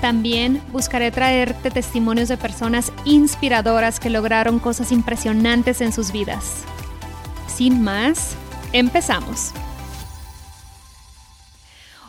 [0.00, 6.64] También buscaré traerte testimonios de personas inspiradoras que lograron cosas impresionantes en sus vidas.
[7.46, 8.36] Sin más,
[8.72, 9.52] empezamos.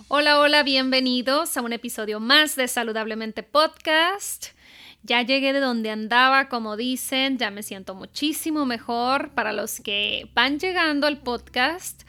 [0.08, 4.48] Hola, hola, bienvenidos a un episodio más de Saludablemente Podcast.
[5.04, 9.32] Ya llegué de donde andaba, como dicen, ya me siento muchísimo mejor.
[9.32, 12.04] Para los que van llegando al podcast,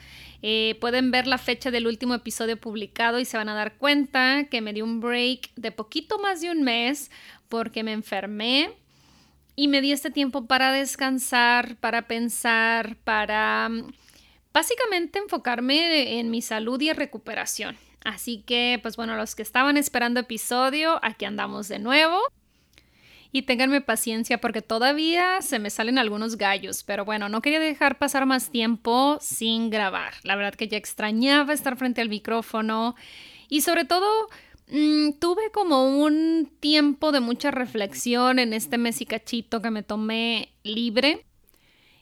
[0.49, 4.45] eh, pueden ver la fecha del último episodio publicado y se van a dar cuenta
[4.49, 7.11] que me di un break de poquito más de un mes
[7.49, 8.71] porque me enfermé
[9.57, 13.91] y me di este tiempo para descansar, para pensar, para mm,
[14.53, 17.75] básicamente enfocarme en mi salud y recuperación.
[18.05, 22.21] Así que, pues bueno, los que estaban esperando episodio, aquí andamos de nuevo
[23.31, 27.97] y ténganme paciencia porque todavía se me salen algunos gallos, pero bueno, no quería dejar
[27.97, 30.13] pasar más tiempo sin grabar.
[30.23, 32.95] La verdad que ya extrañaba estar frente al micrófono
[33.49, 34.07] y sobre todo
[34.69, 39.83] mm, tuve como un tiempo de mucha reflexión en este mes y cachito que me
[39.83, 41.23] tomé libre.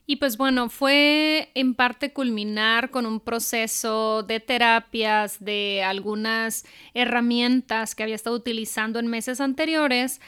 [0.07, 7.95] Y pues bueno, fue en parte culminar con un proceso de terapias, de algunas herramientas
[7.95, 10.21] que había estado utilizando en meses anteriores,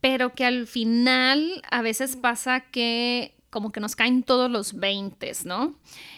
[0.00, 5.32] pero que al final a veces pasa que como que nos caen todos los 20,
[5.44, 5.74] ¿no?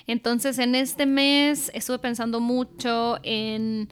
[0.06, 3.88] Entonces en este mes estuve pensando mucho en,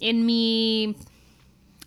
[0.00, 0.96] en mi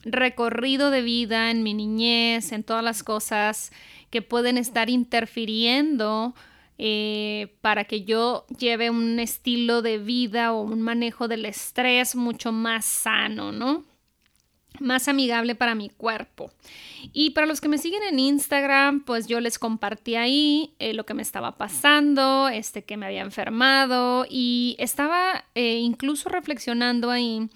[0.03, 3.71] recorrido de vida, en mi niñez, en todas las cosas
[4.11, 6.35] que pueden estar interfiriendo
[6.77, 12.51] eh, para que yo lleve un estilo de vida o un manejo del estrés mucho
[12.51, 13.83] más sano, ¿no?
[14.81, 16.51] Más amigable para mi cuerpo.
[17.13, 21.05] Y para los que me siguen en Instagram, pues yo les compartí ahí eh, lo
[21.05, 27.49] que me estaba pasando, este que me había enfermado y estaba eh, incluso reflexionando ahí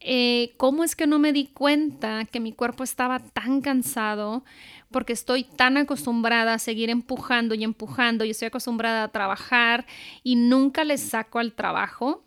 [0.00, 4.44] eh, cómo es que no me di cuenta que mi cuerpo estaba tan cansado
[4.92, 9.86] porque estoy tan acostumbrada a seguir empujando y empujando y estoy acostumbrada a trabajar
[10.22, 12.22] y nunca les saco al trabajo.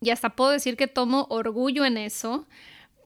[0.00, 2.46] Y hasta puedo decir que tomo orgullo en eso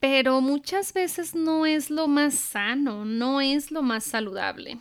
[0.05, 4.77] pero muchas veces no es lo más sano, no es lo más saludable.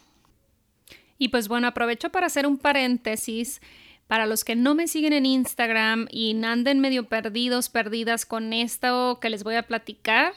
[1.18, 3.62] Y pues bueno, aprovecho para hacer un paréntesis.
[4.08, 9.20] Para los que no me siguen en Instagram y anden medio perdidos, perdidas con esto
[9.22, 10.34] que les voy a platicar,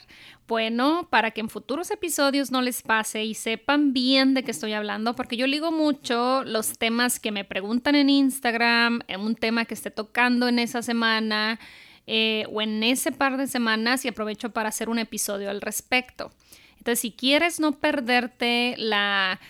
[0.46, 4.72] bueno, para que en futuros episodios no les pase y sepan bien de qué estoy
[4.72, 9.64] hablando, porque yo ligo mucho los temas que me preguntan en Instagram, en un tema
[9.64, 11.58] que esté tocando en esa semana,
[12.06, 16.30] eh, o en ese par de semanas y aprovecho para hacer un episodio al respecto.
[16.78, 19.40] Entonces, si quieres no perderte la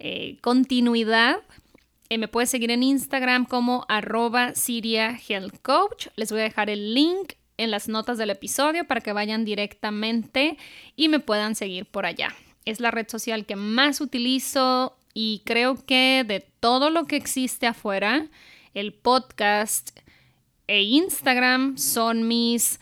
[0.00, 1.36] eh, continuidad,
[2.08, 5.16] eh, me puedes seguir en Instagram como arroba Siria.
[6.16, 10.56] Les voy a dejar el link en las notas del episodio para que vayan directamente
[10.96, 12.34] y me puedan seguir por allá.
[12.64, 17.68] Es la red social que más utilizo y creo que de todo lo que existe
[17.68, 18.26] afuera,
[18.74, 19.90] el podcast
[20.70, 22.78] e Instagram son mis,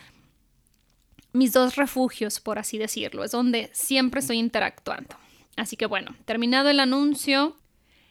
[1.33, 3.25] mis dos refugios, por así decirlo.
[3.25, 5.17] Es donde siempre estoy interactuando.
[5.57, 7.57] Así que bueno, terminado el anuncio,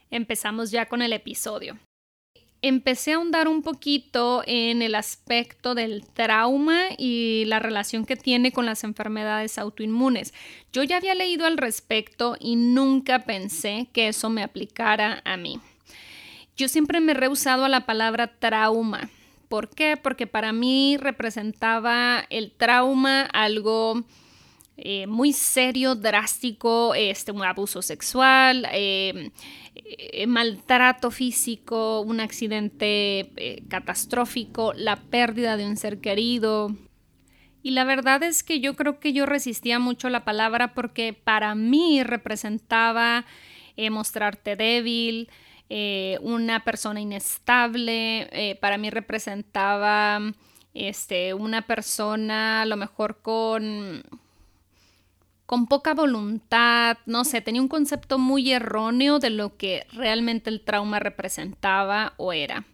[0.09, 1.77] empezamos ya con el episodio.
[2.63, 8.52] Empecé a ahondar un poquito en el aspecto del trauma y la relación que tiene
[8.52, 10.34] con las enfermedades autoinmunes.
[10.73, 15.59] Yo ya había leído al respecto y nunca pensé que eso me aplicara a mí.
[16.55, 19.11] Yo siempre me he rehusado a la palabra trauma
[19.47, 19.96] ¿Por qué?
[19.96, 24.03] Porque para mí representaba el trauma algo
[24.79, 29.32] eh, muy serio, drástico, este, un abuso sexual, eh,
[29.73, 36.76] eh, maltrato físico, un accidente catastrófico, la pérdida de un ser querido.
[37.64, 41.55] Y la verdad es que yo creo que yo resistía mucho la palabra porque para
[41.55, 43.26] mí representaba
[43.91, 45.29] mostrarte débil,
[45.69, 50.19] eh, una persona inestable, eh, para mí representaba
[50.73, 54.03] este, una persona a lo mejor con
[55.47, 60.59] con poca voluntad, no sé, tenía un concepto muy erróneo de lo que realmente el
[60.59, 62.66] trauma representaba o era.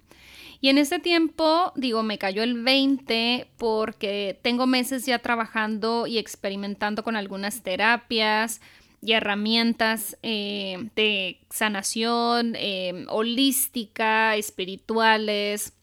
[0.59, 6.17] Y en ese tiempo, digo, me cayó el 20 porque tengo meses ya trabajando y
[6.17, 8.59] experimentando con algunas terapias
[9.03, 15.73] y herramientas eh, de sanación eh, holística, espirituales,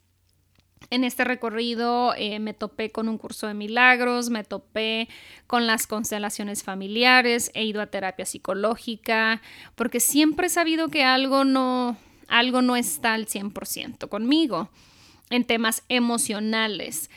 [0.90, 5.08] en este recorrido eh, me topé con un curso de milagros, me topé
[5.46, 9.40] con las constelaciones familiares, he ido a terapia psicológica,
[9.76, 11.96] porque siempre he sabido que algo no,
[12.26, 14.68] algo no está al 100% conmigo
[15.30, 17.08] en temas emocionales.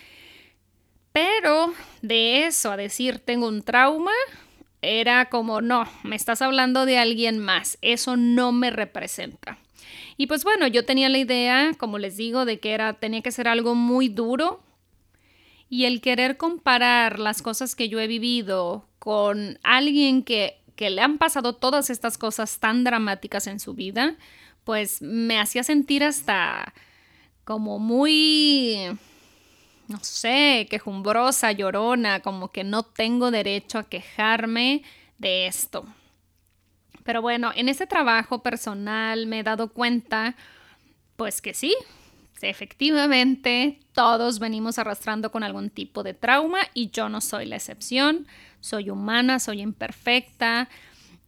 [1.12, 1.74] Pero
[2.04, 4.12] de eso a decir tengo un trauma,
[4.83, 9.57] era como, no, me estás hablando de alguien más, eso no me representa.
[10.18, 13.31] Y pues bueno, yo tenía la idea, como les digo, de que era, tenía que
[13.31, 14.62] ser algo muy duro.
[15.69, 21.01] Y el querer comparar las cosas que yo he vivido con alguien que, que le
[21.01, 24.15] han pasado todas estas cosas tan dramáticas en su vida,
[24.63, 26.74] pues me hacía sentir hasta
[27.44, 28.77] como muy,
[29.94, 34.81] no sé, quejumbrosa, llorona, como que no tengo derecho a quejarme
[35.19, 35.86] de esto.
[37.04, 40.36] Pero bueno, en ese trabajo personal me he dado cuenta,
[41.16, 41.75] pues que sí,
[42.42, 48.28] efectivamente todos venimos arrastrando con algún tipo de trauma y yo no soy la excepción,
[48.60, 50.69] soy humana, soy imperfecta,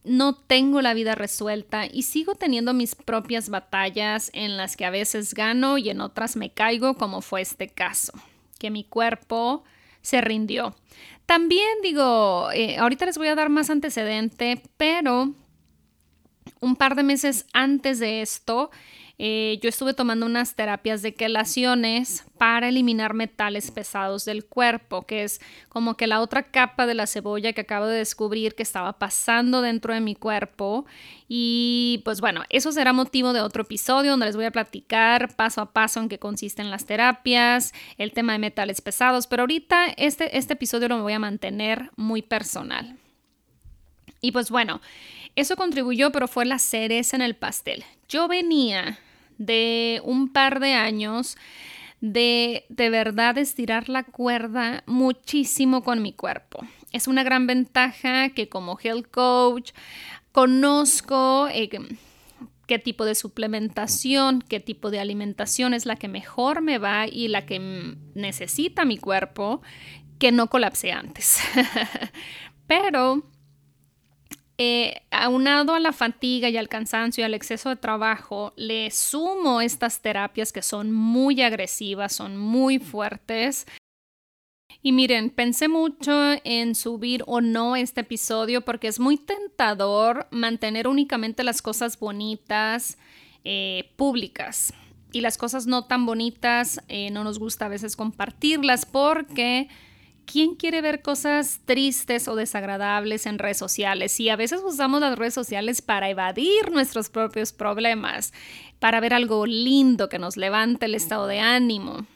[0.02, 4.90] no tengo la vida resuelta y sigo teniendo mis propias batallas en las que a
[4.90, 8.12] veces gano y en otras me caigo, como fue este caso,
[8.58, 9.64] que mi cuerpo
[10.02, 10.74] se rindió.
[11.26, 15.34] También digo, eh, ahorita les voy a dar más antecedente, pero
[16.60, 18.70] un par de meses antes de esto,
[19.18, 25.24] eh, yo estuve tomando unas terapias de quelaciones para eliminar metales pesados del cuerpo, que
[25.24, 25.40] es
[25.70, 29.62] como que la otra capa de la cebolla que acabo de descubrir que estaba pasando
[29.62, 30.84] dentro de mi cuerpo.
[31.28, 35.62] Y pues bueno, eso será motivo de otro episodio donde les voy a platicar paso
[35.62, 40.36] a paso en qué consisten las terapias, el tema de metales pesados, pero ahorita este,
[40.36, 42.98] este episodio lo voy a mantener muy personal.
[44.20, 44.82] Y pues bueno,
[45.36, 47.84] eso contribuyó, pero fue la cereza en el pastel.
[48.08, 48.98] Yo venía
[49.38, 51.36] de un par de años
[52.00, 56.60] de de verdad estirar la cuerda muchísimo con mi cuerpo.
[56.92, 59.72] Es una gran ventaja que como health coach
[60.32, 61.70] conozco eh,
[62.66, 67.28] qué tipo de suplementación, qué tipo de alimentación es la que mejor me va y
[67.28, 69.62] la que necesita mi cuerpo,
[70.18, 71.38] que no colapse antes.
[72.66, 73.22] Pero
[74.58, 79.60] eh, aunado a la fatiga y al cansancio y al exceso de trabajo, le sumo
[79.60, 83.66] estas terapias que son muy agresivas, son muy fuertes.
[84.82, 86.12] Y miren, pensé mucho
[86.44, 92.96] en subir o no este episodio porque es muy tentador mantener únicamente las cosas bonitas
[93.44, 94.72] eh, públicas
[95.12, 99.68] y las cosas no tan bonitas eh, no nos gusta a veces compartirlas porque
[100.26, 104.18] ¿quién quiere ver cosas tristes o desagradables en redes sociales?
[104.20, 108.32] Y a veces usamos las redes sociales para evadir nuestros propios problemas,
[108.78, 112.06] para ver algo lindo que nos levante el estado de ánimo.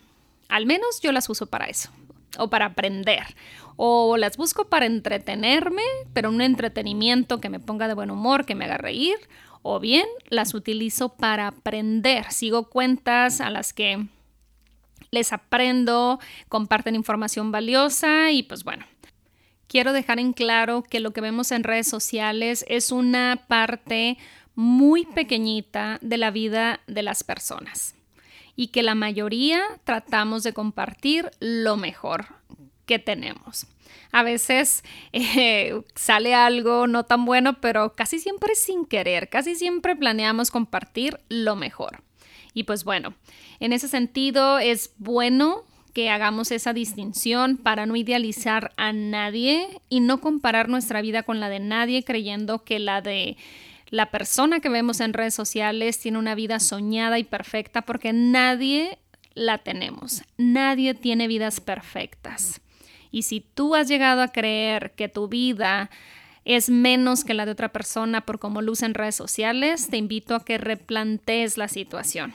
[0.49, 1.91] Al menos yo las uso para eso,
[2.37, 3.35] o para aprender,
[3.77, 8.55] o las busco para entretenerme, pero un entretenimiento que me ponga de buen humor, que
[8.55, 9.17] me haga reír,
[9.63, 12.31] o bien las utilizo para aprender.
[12.33, 14.07] Sigo cuentas a las que
[15.11, 18.85] les aprendo, comparten información valiosa y pues bueno.
[19.67, 24.19] Quiero dejar en claro que lo que vemos en redes sociales es una parte
[24.57, 27.95] muy pequeñita de la vida de las personas
[28.57, 32.27] y que la mayoría tratamos de compartir lo mejor
[32.85, 33.69] que tenemos.
[34.13, 39.95] A veces eh, sale algo no tan bueno, pero casi siempre sin querer, casi siempre
[39.95, 42.03] planeamos compartir lo mejor.
[42.55, 43.15] Y pues bueno,
[43.61, 50.01] en ese sentido es bueno que hagamos esa distinción para no idealizar a nadie y
[50.01, 53.37] no comparar nuestra vida con la de nadie creyendo que la de
[53.89, 58.99] la persona que vemos en redes sociales tiene una vida soñada y perfecta porque nadie
[59.35, 60.23] la tenemos.
[60.39, 62.61] Nadie tiene vidas perfectas.
[63.11, 65.91] Y si tú has llegado a creer que tu vida
[66.57, 70.35] es menos que la de otra persona por cómo luce en redes sociales, te invito
[70.35, 72.35] a que replantees la situación.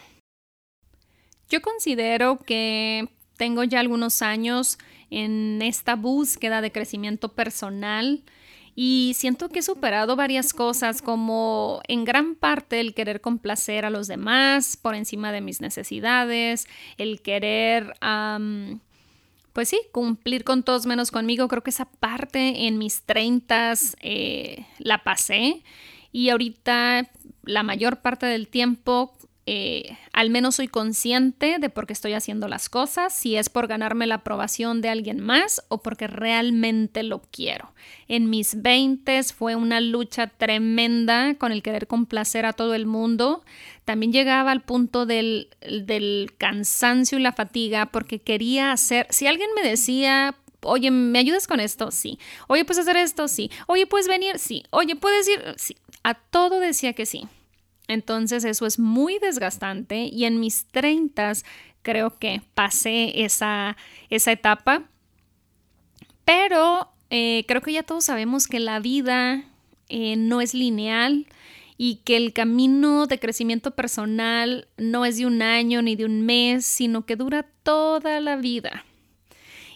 [1.50, 4.78] Yo considero que tengo ya algunos años
[5.10, 8.24] en esta búsqueda de crecimiento personal
[8.78, 13.90] Y siento que he superado varias cosas, como en gran parte el querer complacer a
[13.90, 16.68] los demás por encima de mis necesidades,
[16.98, 17.94] el querer,
[19.56, 21.48] pues sí, cumplir con todos menos conmigo.
[21.48, 25.64] Creo que esa parte en mis treintas eh, la pasé
[26.12, 27.10] y ahorita
[27.44, 29.16] la mayor parte del tiempo
[29.48, 33.68] eh, al menos soy consciente de por qué estoy haciendo las cosas, si es por
[33.68, 37.72] ganarme la aprobación de alguien más o porque realmente lo quiero.
[38.08, 43.44] En mis 20 fue una lucha tremenda con el querer complacer a todo el mundo.
[43.84, 49.52] También llegaba al punto del, del cansancio y la fatiga porque quería hacer, si alguien
[49.56, 51.92] me decía, oye, ¿me ayudas con esto?
[51.92, 52.18] Sí.
[52.48, 53.28] Oye, ¿puedes hacer esto?
[53.28, 53.52] Sí.
[53.68, 54.40] Oye, ¿puedes venir?
[54.40, 54.64] Sí.
[54.72, 55.54] Oye, ¿puedes ir?
[55.58, 55.78] Sí.
[56.04, 57.28] A todo decía que sí.
[57.88, 61.46] Entonces eso es muy desgastante y en mis treintas
[61.82, 63.78] creo que pasé esa,
[64.10, 64.84] esa etapa.
[66.26, 69.44] Pero eh, creo que ya todos sabemos que la vida
[69.90, 71.28] eh, no es lineal
[71.78, 76.26] y que el camino de crecimiento personal no es de un año ni de un
[76.26, 78.86] mes, sino que dura toda la vida.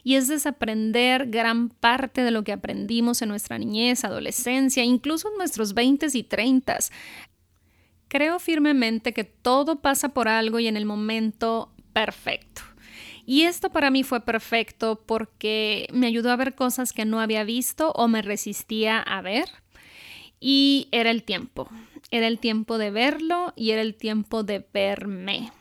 [0.03, 5.37] Y es desaprender gran parte de lo que aprendimos en nuestra niñez, adolescencia, incluso en
[5.37, 6.79] nuestros 20 y 30.
[8.09, 12.63] Creo firmemente que todo pasa por algo y en el momento perfecto.
[13.25, 17.43] Y esto para mí fue perfecto porque me ayudó a ver cosas que no había
[17.43, 19.47] visto o me resistía a ver.
[20.39, 21.69] Y era el tiempo.
[22.09, 25.51] Era el tiempo de verlo y era el tiempo de verme.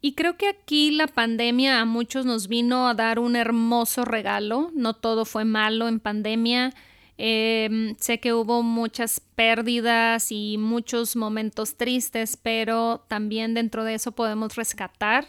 [0.00, 4.70] Y creo que aquí la pandemia a muchos nos vino a dar un hermoso regalo.
[4.72, 6.72] No todo fue malo en pandemia.
[7.22, 14.12] Em, sé que hubo muchas pérdidas y muchos momentos tristes, pero también dentro de eso
[14.12, 15.26] podemos rescatar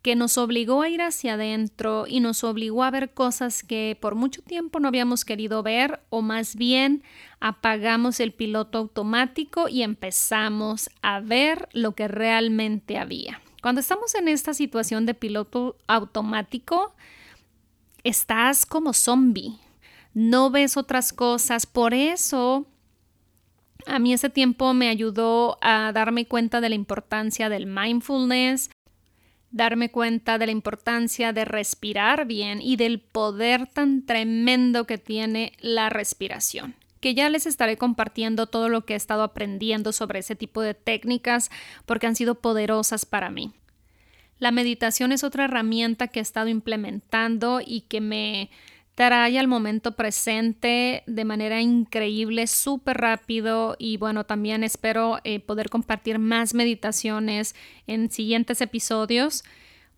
[0.00, 4.14] que nos obligó a ir hacia adentro y nos obligó a ver cosas que por
[4.14, 7.02] mucho tiempo no habíamos querido ver o más bien
[7.40, 13.42] apagamos el piloto automático y empezamos a ver lo que realmente había.
[13.60, 16.94] Cuando estamos en esta situación de piloto automático,
[18.02, 19.58] estás como zombie,
[20.18, 21.64] no ves otras cosas.
[21.64, 22.66] Por eso
[23.86, 28.70] a mí ese tiempo me ayudó a darme cuenta de la importancia del mindfulness,
[29.52, 35.52] darme cuenta de la importancia de respirar bien y del poder tan tremendo que tiene
[35.60, 40.34] la respiración que ya les estaré compartiendo todo lo que he estado aprendiendo sobre ese
[40.34, 41.48] tipo de técnicas
[41.86, 43.52] porque han sido poderosas para mí.
[44.40, 48.50] La meditación es otra herramienta que he estado implementando y que me
[48.98, 55.70] trae al momento presente de manera increíble, súper rápido y bueno, también espero eh, poder
[55.70, 57.54] compartir más meditaciones
[57.86, 59.44] en siguientes episodios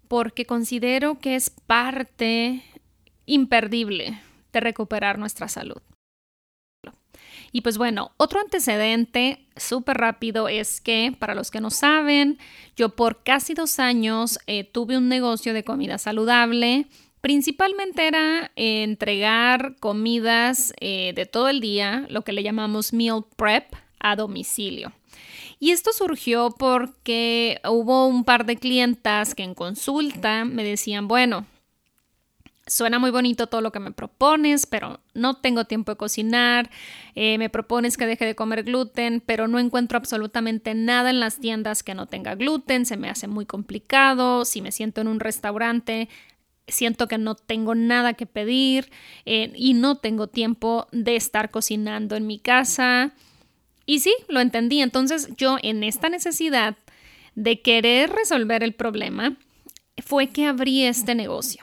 [0.06, 2.62] porque considero que es parte
[3.24, 4.20] imperdible
[4.52, 5.80] de recuperar nuestra salud.
[7.52, 12.38] Y pues bueno, otro antecedente súper rápido es que, para los que no saben,
[12.76, 16.86] yo por casi dos años eh, tuve un negocio de comida saludable
[17.20, 23.74] Principalmente era entregar comidas eh, de todo el día, lo que le llamamos meal prep,
[23.98, 24.92] a domicilio.
[25.58, 31.44] Y esto surgió porque hubo un par de clientas que en consulta me decían, bueno,
[32.66, 36.70] suena muy bonito todo lo que me propones, pero no tengo tiempo de cocinar,
[37.14, 41.38] eh, me propones que deje de comer gluten, pero no encuentro absolutamente nada en las
[41.38, 45.20] tiendas que no tenga gluten, se me hace muy complicado, si me siento en un
[45.20, 46.08] restaurante
[46.70, 48.90] siento que no tengo nada que pedir
[49.26, 53.12] eh, y no tengo tiempo de estar cocinando en mi casa.
[53.86, 54.80] Y sí, lo entendí.
[54.80, 56.76] Entonces yo en esta necesidad
[57.34, 59.36] de querer resolver el problema
[59.98, 61.62] fue que abrí este negocio.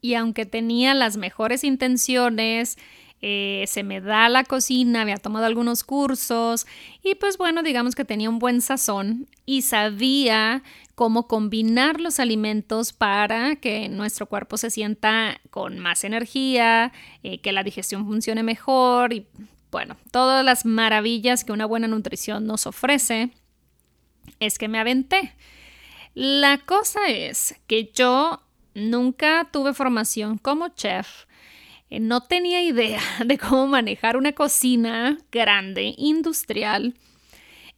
[0.00, 2.78] Y aunque tenía las mejores intenciones,
[3.22, 6.66] eh, se me da la cocina, había tomado algunos cursos
[7.02, 10.62] y pues bueno, digamos que tenía un buen sazón y sabía
[10.96, 16.90] cómo combinar los alimentos para que nuestro cuerpo se sienta con más energía,
[17.22, 19.26] eh, que la digestión funcione mejor y
[19.70, 23.30] bueno, todas las maravillas que una buena nutrición nos ofrece,
[24.40, 25.34] es que me aventé.
[26.14, 28.42] La cosa es que yo
[28.74, 31.26] nunca tuve formación como chef,
[31.90, 36.94] eh, no tenía idea de cómo manejar una cocina grande, industrial.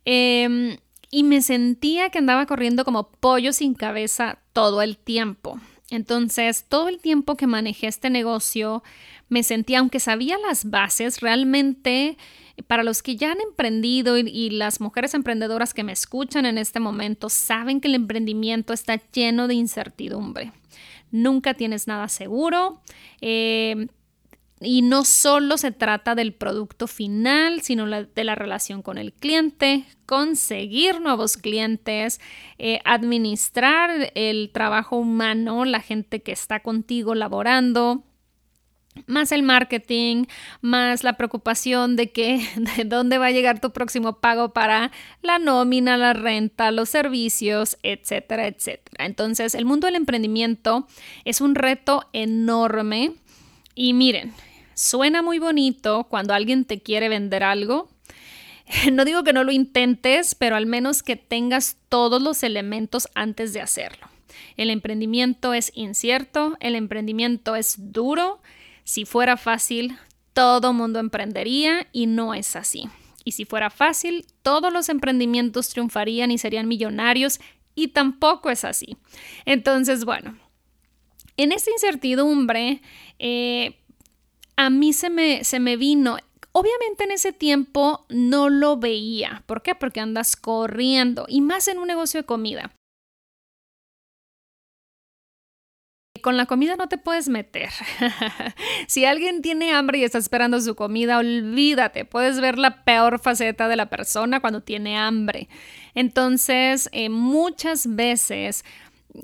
[0.05, 0.77] Em,
[1.11, 5.61] y me sentía que andaba corriendo como pollo sin cabeza todo el tiempo.
[5.91, 8.83] Entonces, todo el tiempo que manejé este negocio,
[9.29, 12.19] me sentía, aunque sabía las bases, realmente
[12.67, 16.81] para los que ya han emprendido y, las mujeres emprendedoras que me escuchan en este
[16.81, 20.53] momento, saben que el emprendimiento está lleno de incertidumbre.
[21.11, 22.83] Nunca tienes nada seguro.
[23.21, 23.87] Eh,
[24.61, 29.85] y no solo se trata del producto final, sino de la relación con el cliente,
[30.07, 32.21] conseguir nuevos clientes,
[32.59, 38.05] eh, administrar el trabajo humano, la gente que está contigo laborando,
[39.07, 40.25] más el marketing,
[40.61, 42.41] más la preocupación de que
[42.77, 44.91] de dónde va a llegar tu próximo pago para
[45.23, 49.07] la nómina, la renta, los servicios, etcétera, etcétera.
[49.07, 50.89] Entonces, el mundo del emprendimiento
[51.25, 53.13] es un reto enorme
[53.77, 54.33] y miren,
[54.79, 57.89] Suena muy bonito cuando alguien te quiere vender algo.
[58.93, 63.53] No digo que no lo intentes, pero al menos que tengas todos los elementos antes
[63.55, 64.07] de hacerlo.
[64.57, 68.41] El emprendimiento es incierto, el emprendimiento es duro.
[68.85, 69.97] Si fuera fácil,
[70.33, 72.85] todo mundo emprendería y no es así.
[73.25, 77.41] Y si fuera fácil, todos los emprendimientos triunfarían y serían millonarios
[77.75, 78.97] y tampoco es así.
[79.45, 80.39] Entonces, bueno,
[81.37, 82.81] en esta incertidumbre,
[83.19, 83.79] eh,
[84.59, 86.19] a mí se me, se me vino,
[86.51, 89.45] Obviamente en ese tiempo no lo veía.
[89.47, 89.77] ¿Por qué?
[89.77, 92.73] Porque andas corriendo y más en un negocio de comida.
[96.21, 97.69] Con la comida no te puedes meter.
[98.89, 102.05] si alguien tiene hambre y está esperando su comida, olvídate.
[102.05, 105.49] Puedes ver la peor faceta de la persona cuando tiene hambre.
[105.95, 108.65] Entonces, eh, muchas veces,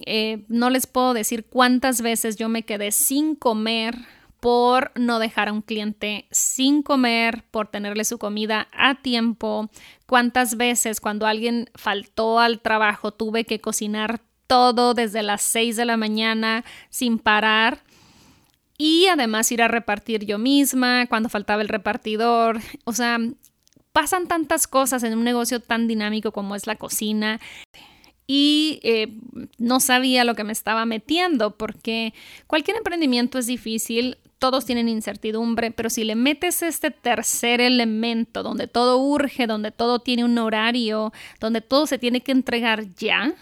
[0.06, 3.96] eh, no les puedo decir cuántas veces yo me quedé sin comer
[4.44, 9.70] por no dejar a un cliente sin comer, por tenerle su comida a tiempo.
[10.04, 15.86] ¿Cuántas veces cuando alguien faltó al trabajo tuve que cocinar todo desde las 6 de
[15.86, 17.84] la mañana sin parar?
[18.76, 22.60] Y además ir a repartir yo misma, cuando faltaba el repartidor.
[22.84, 23.16] O sea,
[23.94, 27.40] pasan tantas cosas en un negocio tan dinámico como es la cocina
[28.26, 29.08] y eh,
[29.58, 32.14] no sabía lo que me estaba metiendo porque
[32.46, 38.66] cualquier emprendimiento es difícil, todos tienen incertidumbre, pero si le metes este tercer elemento donde
[38.66, 43.34] todo urge, donde todo tiene un horario, donde todo se tiene que entregar ya,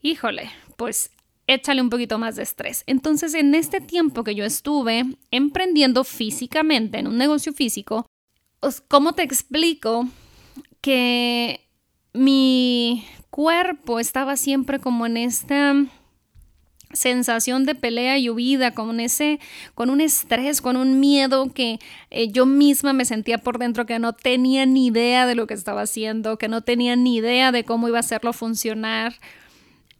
[0.00, 1.10] híjole, pues
[1.46, 2.84] échale un poquito más de estrés.
[2.86, 8.06] Entonces, en este tiempo que yo estuve emprendiendo físicamente en un negocio físico,
[8.88, 10.08] ¿cómo te explico
[10.80, 11.60] que
[12.12, 15.74] mi cuerpo estaba siempre como en esta
[16.92, 19.40] sensación de pelea y huida, con ese,
[19.74, 21.78] con un estrés, con un miedo que
[22.10, 25.54] eh, yo misma me sentía por dentro que no tenía ni idea de lo que
[25.54, 29.14] estaba haciendo, que no tenía ni idea de cómo iba a hacerlo funcionar,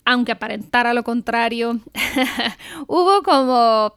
[0.05, 1.81] aunque aparentara lo contrario.
[2.87, 3.95] Hubo como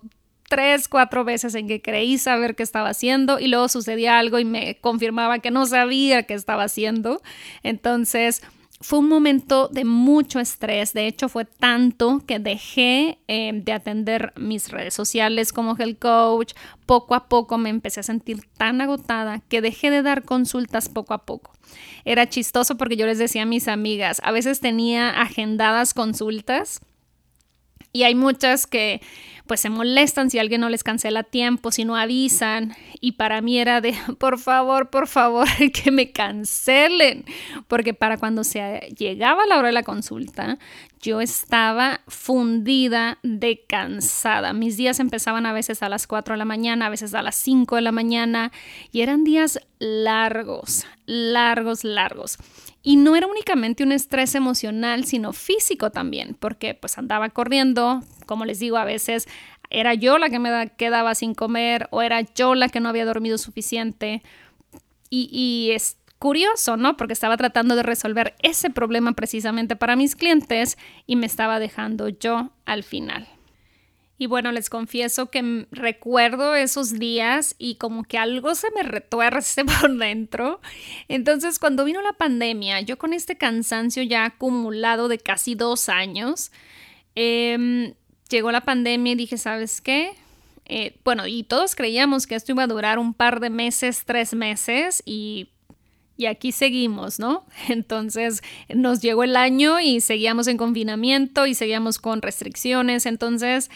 [0.48, 4.46] tres, cuatro veces en que creí saber qué estaba haciendo y luego sucedía algo y
[4.46, 7.22] me confirmaba que no sabía qué estaba haciendo.
[7.64, 8.42] Entonces,
[8.86, 14.32] fue un momento de mucho estrés, de hecho fue tanto que dejé eh, de atender
[14.36, 16.54] mis redes sociales como el coach,
[16.86, 21.16] poco a poco me empecé a sentir tan agotada que dejé de dar consultas poco
[21.16, 21.52] a poco.
[22.06, 26.82] Era chistoso porque yo les decía a mis amigas, a veces tenía agendadas consultas
[27.96, 29.00] y hay muchas que
[29.48, 32.76] pues se molestan si alguien no les cancela tiempo, si no avisan.
[33.00, 37.24] Y para mí era de, por favor, por favor, que me cancelen.
[37.70, 40.60] Porque para cuando se llegaba la hora de la consulta,
[41.00, 44.52] yo estaba fundida de cansada.
[44.52, 47.36] Mis días empezaban a veces a las 4 de la mañana, a veces a las
[47.36, 48.52] 5 de la mañana.
[48.92, 52.40] Y eran días largos, largos, largos.
[52.88, 58.46] Y no era únicamente un estrés emocional, sino físico también, porque pues andaba corriendo, como
[58.46, 59.28] les digo, a veces
[59.72, 63.04] era yo la que me quedaba sin comer o era yo la que no había
[63.06, 64.22] dormido suficiente.
[65.10, 66.96] Y, y es curioso, ¿no?
[66.96, 72.10] Porque estaba tratando de resolver ese problema precisamente para mis clientes y me estaba dejando
[72.10, 73.28] yo al final.
[74.18, 79.66] Y bueno, les confieso que recuerdo esos días y como que algo se me retuerce
[79.82, 80.62] por dentro.
[81.10, 86.52] Entonces, cuando vino la pandemia, yo con este cansancio ya acumulado de casi dos años,
[87.16, 87.94] em,
[88.30, 90.12] llegó la pandemia y dije, ¿sabes qué?
[90.68, 94.34] Eh, bueno, y todos creíamos que esto iba a durar un par de meses, tres
[94.34, 95.50] meses y
[96.18, 97.46] y aquí seguimos, ¿no?
[97.70, 98.42] Entonces
[98.74, 103.06] nos llegó el año y seguíamos en confinamiento y seguíamos con restricciones.
[103.06, 103.70] Entonces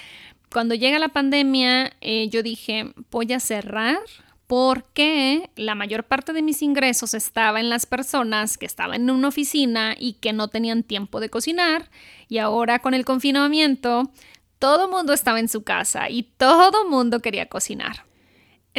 [0.52, 4.00] cuando llega la pandemia, eh, yo dije, voy a cerrar
[4.48, 9.28] porque la mayor parte de mis ingresos estaba en las personas que estaban en una
[9.28, 11.92] oficina y que no tenían tiempo de cocinar.
[12.30, 14.12] Y ahora con el confinamiento,
[14.58, 18.09] todo mundo estaba en su casa y todo mundo quería cocinar.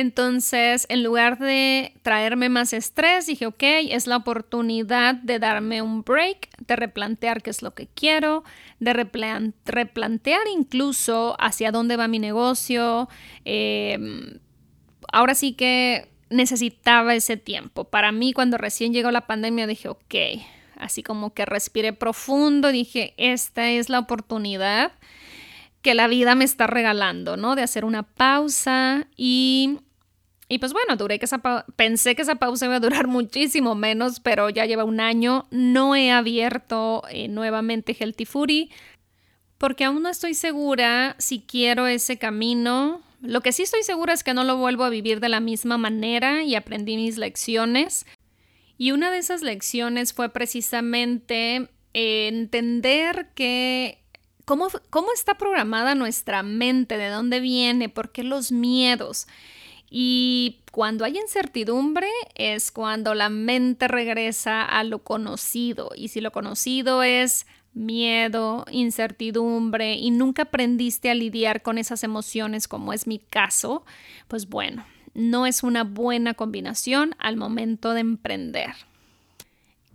[0.01, 6.03] Entonces, en lugar de traerme más estrés, dije, ok, es la oportunidad de darme un
[6.03, 8.43] break, de replantear qué es lo que quiero,
[8.79, 13.11] de replantear incluso hacia dónde va mi negocio,
[13.45, 14.39] em,
[15.13, 17.85] ahora sí que necesitaba ese tiempo.
[17.85, 20.15] Para mí, cuando recién llegó la pandemia, dije, ok,
[20.77, 24.93] así como que respiré profundo, dije, esta es la oportunidad
[25.83, 27.55] que la vida me está regalando, ¿no?
[27.55, 29.81] De hacer una pausa y
[30.51, 31.39] y pues bueno, duré que esa
[31.77, 35.47] pensé que esa pausa iba a durar muchísimo menos, pero ya lleva un año.
[35.53, 38.71] No he abierto eh, nuevamente Healthy Fury
[39.59, 43.01] porque aún no estoy segura si quiero ese camino.
[43.23, 45.79] Lo que sí estoy segura es que no lo vuelvo a vivir de la misma
[45.79, 48.05] manera y aprendí mis lecciones.
[48.77, 53.99] Y una de esas lecciones fue precisamente eh, entender que
[54.47, 59.29] cómo, cómo está programada nuestra mente, de dónde viene, por qué los miedos.
[59.91, 65.91] Y cuando hay incertidumbre es cuando la mente regresa a lo conocido.
[65.97, 72.69] Y si lo conocido es miedo, incertidumbre y nunca aprendiste a lidiar con esas emociones
[72.69, 73.85] como es mi caso,
[74.29, 78.71] pues bueno, no es una buena combinación al momento de emprender.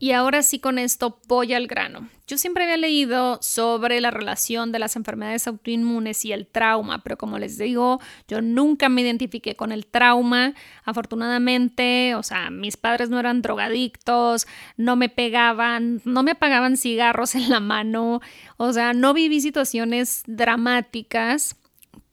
[0.05, 2.07] Y ahora sí con esto voy al grano.
[2.27, 7.17] Yo siempre había leído sobre la relación de las enfermedades autoinmunes y el trauma, pero
[7.17, 10.53] como les digo, yo nunca me identifiqué con el trauma.
[10.83, 14.45] Afortunadamente, o sea, mis padres no eran drogadictos,
[14.77, 18.21] no me pegaban, no me apagaban cigarros en la mano,
[18.57, 21.55] o sea, no viví situaciones dramáticas.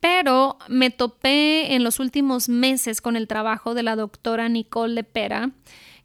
[0.01, 5.05] Pero me topé en los últimos meses con el trabajo de la doctora Nicole de
[5.05, 5.51] Pera,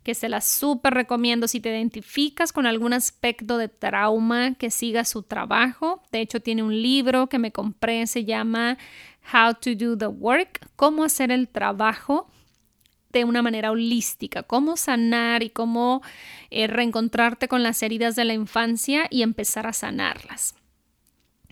[0.08, 5.04] que se la súper recomiendo si te identificas con algún aspecto de trauma, que siga
[5.04, 6.02] su trabajo.
[6.14, 8.78] De hecho, tiene un libro que me compré, se llama
[9.34, 12.30] How to Do the Work, cómo hacer el trabajo
[13.12, 16.02] de una manera holística, cómo sanar y cómo
[16.52, 20.56] eh, reencontrarte con las heridas de la infancia y empezar a sanarlas.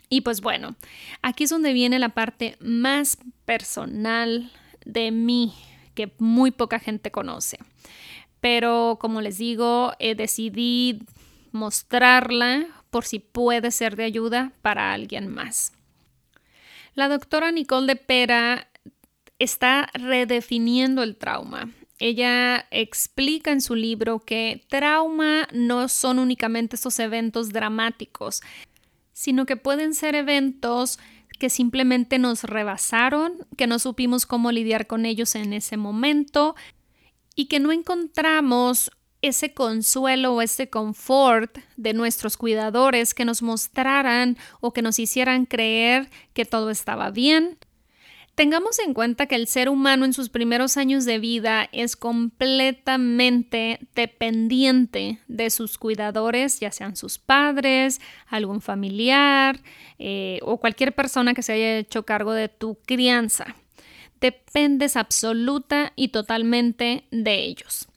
[0.08, 0.78] Y pues bueno,
[1.22, 4.50] aquí es donde viene la parte más personal
[4.86, 5.54] de mí
[5.94, 7.58] que muy poca gente conoce
[8.46, 11.00] pero como les digo, eh, decidí
[11.52, 15.74] mostrarla por si puede ser de ayuda para alguien más.
[16.94, 18.70] La doctora Nicole de Pera
[19.40, 21.72] está redefiniendo el trauma.
[21.98, 28.42] Ella explica en su libro que trauma no son únicamente esos eventos dramáticos,
[29.12, 31.00] sino que pueden ser eventos
[31.40, 36.56] que simplemente nos rebasaron, que no supimos cómo lidiar con ellos en ese momento,
[37.36, 44.38] y que no encontramos ese consuelo o ese confort de nuestros cuidadores que nos mostraran
[44.62, 47.58] o que nos hicieran creer que todo estaba bien.
[48.36, 53.80] Tengamos en cuenta que el ser humano en sus primeros años de vida es completamente
[53.96, 59.62] dependiente de sus cuidadores, ya sean sus padres, algún familiar
[60.00, 63.56] eh, o cualquier persona que se haya hecho cargo de tu crianza
[64.22, 67.88] dependes absoluta y totalmente de ellos.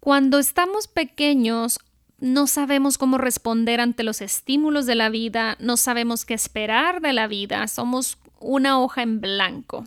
[0.00, 1.78] Cuando estamos pequeños,
[2.18, 7.12] no sabemos cómo responder ante los estímulos de la vida, no sabemos qué esperar de
[7.12, 9.84] la vida, somos una hoja en blanco.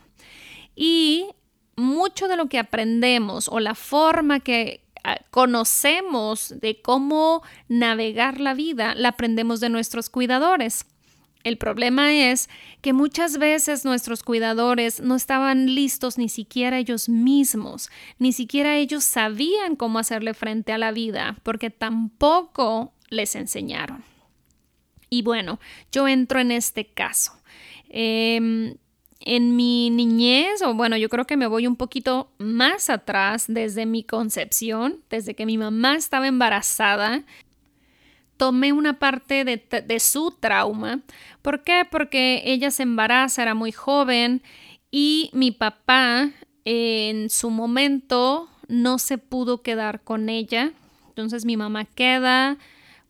[0.75, 1.27] Y
[1.75, 8.53] mucho de lo que aprendemos o la forma que ah, conocemos de cómo navegar la
[8.53, 10.85] vida, la aprendemos de nuestros cuidadores.
[11.45, 12.49] El problema es
[12.81, 19.03] que muchas veces nuestros cuidadores no estaban listos ni siquiera ellos mismos, ni siquiera ellos
[19.03, 24.03] sabían cómo hacerle frente a la vida, porque tampoco les enseñaron.
[25.11, 25.59] Y bueno,
[25.91, 27.33] yo entro en este caso.
[27.89, 28.77] Em,
[29.19, 33.85] en mi niñez, o bueno, yo creo que me voy un poquito más atrás desde
[33.85, 37.23] mi concepción, desde que mi mamá estaba embarazada,
[38.37, 41.01] tomé una parte de, su trauma.
[41.41, 41.83] ¿Por qué?
[41.89, 44.41] Porque ella se embaraza, era muy joven
[44.91, 46.31] y mi papá
[46.65, 50.71] en su momento no se pudo quedar con ella.
[51.09, 52.57] Entonces mi mamá queda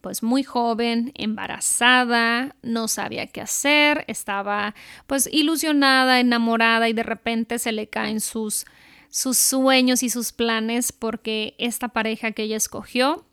[0.01, 4.75] pues muy joven, embarazada, no sabía qué hacer, estaba
[5.07, 8.65] pues ilusionada, enamorada y de repente se le caen sus
[9.09, 13.25] sus sueños y sus planes porque esta pareja que ella escogió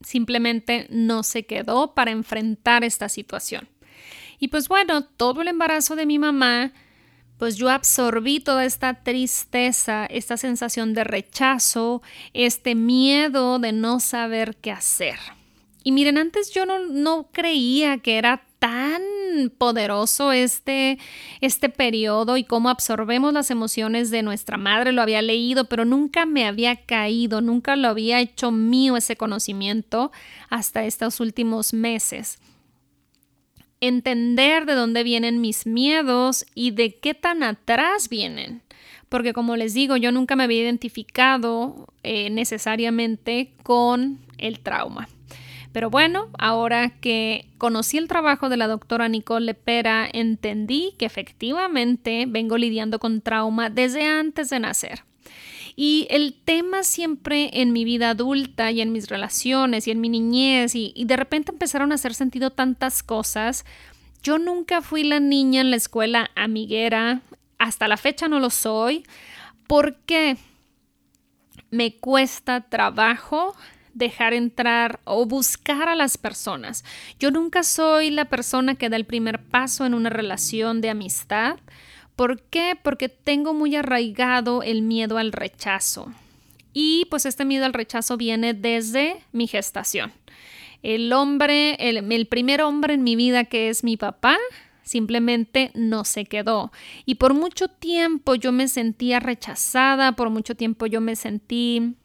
[0.00, 3.68] simplemente no se quedó para enfrentar esta situación.
[4.38, 6.72] Y pues bueno, todo el embarazo de mi mamá,
[7.38, 12.02] pues yo absorbí toda esta tristeza, esta sensación de rechazo,
[12.34, 15.18] este miedo de no saber qué hacer.
[15.84, 19.02] Y miren, antes yo no, no creía que era tan
[19.56, 20.98] poderoso este,
[21.40, 24.92] este periodo y cómo absorbemos las emociones de nuestra madre.
[24.92, 30.10] Lo había leído, pero nunca me había caído, nunca lo había hecho mío ese conocimiento
[30.50, 32.38] hasta estos últimos meses.
[33.80, 38.62] Entender de dónde vienen mis miedos y de qué tan atrás vienen.
[39.08, 45.08] porque como les digo, yo nunca me había identificado eh, necesariamente con el trauma.
[45.72, 52.24] Pero bueno, ahora que conocí el trabajo de la doctora Nicole Lepera, entendí que efectivamente
[52.26, 55.04] vengo lidiando con trauma desde antes de nacer.
[55.76, 60.08] Y el tema siempre en mi vida adulta y en mis relaciones y en mi
[60.08, 63.64] niñez y, y de repente empezaron a hacer sentido tantas cosas.
[64.22, 67.20] Yo nunca fui la niña en la escuela amiguera,
[67.58, 69.04] hasta la fecha no lo soy,
[69.68, 70.36] porque
[71.70, 73.54] me cuesta trabajo
[73.98, 76.84] dejar entrar o buscar a las personas.
[77.18, 81.58] Yo nunca soy la persona que da el primer paso en una relación de amistad.
[82.16, 82.78] ¿Por qué?
[82.82, 86.12] Porque tengo muy arraigado el miedo al rechazo.
[86.72, 90.12] Y pues este miedo al rechazo viene desde mi gestación.
[90.82, 94.36] El hombre, el, el primer hombre en mi vida que es mi papá,
[94.84, 96.72] simplemente no se quedó.
[97.04, 101.96] Y por mucho tiempo yo me sentía rechazada, por mucho tiempo yo me sentí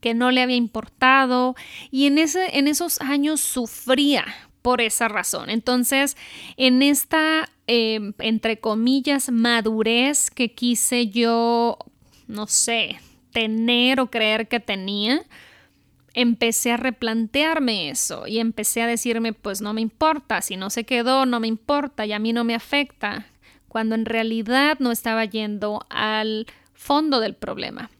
[0.00, 1.54] que no le había importado
[1.90, 4.24] y en, ese, en esos años sufría
[4.62, 5.50] por esa razón.
[5.50, 6.16] Entonces,
[6.56, 11.78] en esta, em, entre comillas, madurez que quise yo,
[12.26, 13.00] no sé,
[13.32, 15.22] tener o creer que tenía,
[16.14, 20.84] empecé a replantearme eso y empecé a decirme, pues no me importa, si no se
[20.84, 23.26] quedó, no me importa y a mí no me afecta,
[23.68, 27.90] cuando en realidad no estaba yendo al fondo del problema.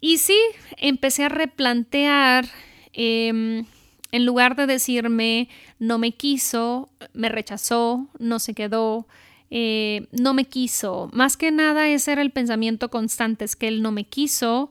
[0.00, 0.38] Y sí,
[0.76, 2.46] empecé a replantear,
[2.92, 3.64] em,
[4.12, 9.06] en lugar de decirme, no me quiso, me rechazó, no se quedó,
[9.50, 11.10] eh, no me quiso.
[11.12, 14.70] Más que nada ese era el pensamiento constante, es que él no me quiso,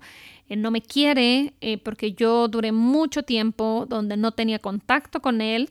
[0.49, 5.69] no me quiere, eh, porque yo duré mucho tiempo donde no tenía contacto con él.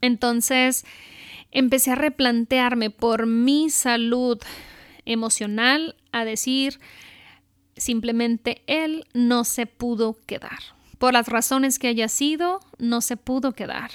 [0.00, 0.86] Entonces,
[1.50, 4.38] empecé a replantearme por mi salud
[5.04, 6.80] emocional, a decir,
[7.76, 10.58] Simplemente él no se pudo quedar.
[10.98, 13.90] Por las razones que haya sido, no se pudo quedar.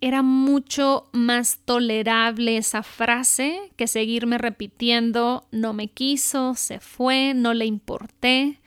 [0.00, 7.54] Era mucho más tolerable esa frase que seguirme repitiendo, no me quiso, se fue, no
[7.54, 8.58] le importé.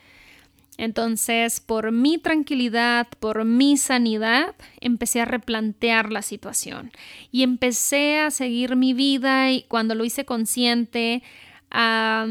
[0.77, 6.91] Entonces, por mi tranquilidad, por mi sanidad, empecé a replantear la situación
[7.31, 11.23] y empecé a seguir mi vida y cuando lo hice consciente,
[11.71, 12.27] a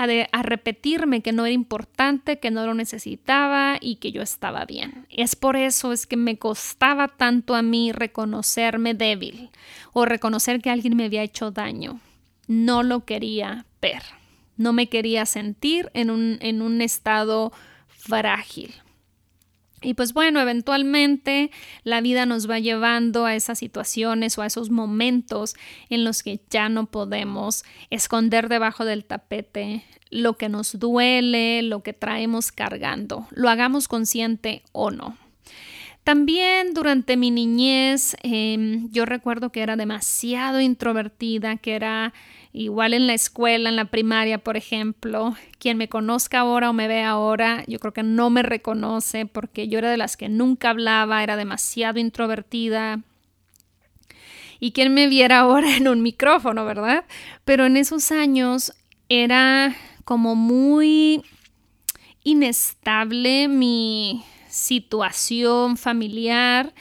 [0.00, 5.06] a, repetirme que no era importante, que no lo necesitaba y que yo estaba bien.
[5.10, 9.50] Es por eso es que me costaba tanto a mí reconocerme débil
[9.92, 12.00] o reconocer que alguien me había hecho daño.
[12.46, 14.02] No lo quería ver.
[14.56, 17.52] No me quería sentir en un, en un estado
[17.88, 18.74] frágil.
[19.82, 21.50] Y pues bueno, eventualmente
[21.84, 25.54] la vida nos va llevando a esas situaciones o a esos momentos
[25.88, 31.82] en los que ya no podemos esconder debajo del tapete lo que nos duele, lo
[31.82, 35.16] que traemos cargando, lo hagamos consciente o no.
[36.04, 42.14] También durante mi niñez em, yo recuerdo que era demasiado introvertida, que era
[42.52, 46.88] Igual en la escuela, en la primaria, por ejemplo, quien me conozca ahora o me
[46.88, 50.70] ve ahora, yo creo que no me reconoce porque yo era de las que nunca
[50.70, 53.00] hablaba, era demasiado introvertida.
[54.58, 57.04] Y quien me viera ahora en un micrófono, ¿verdad?
[57.44, 58.72] Pero en esos años
[59.08, 61.22] era como muy
[62.24, 66.74] inestable mi situación familiar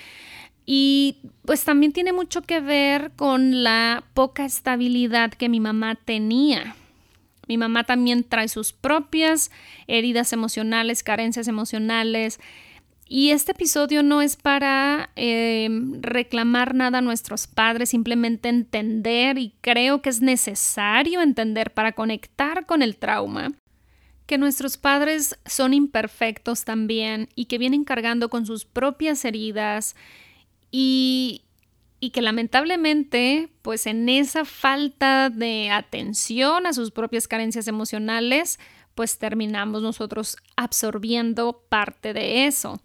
[0.71, 6.75] y pues también tiene mucho que ver con la poca estabilidad que mi mamá tenía.
[7.47, 9.49] Mi mamá también trae sus propias
[9.88, 12.39] heridas emocionales, carencias emocionales.
[13.08, 19.55] Y este episodio no es para em, reclamar nada a nuestros padres, simplemente entender, y
[19.62, 23.53] creo que es necesario entender para conectar con el trauma,
[24.27, 29.95] que nuestros padres son imperfectos también y que vienen cargando con sus propias heridas
[30.71, 31.43] y,
[32.13, 38.60] que lamentablemente, pues en esa falta de atención a sus propias carencias emocionales,
[38.95, 42.82] pues terminamos nosotros absorbiendo parte de eso.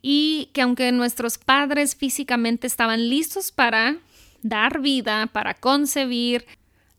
[0.00, 3.96] Y que aunque nuestros padres físicamente estaban listos para
[4.42, 6.46] dar vida, para concebir,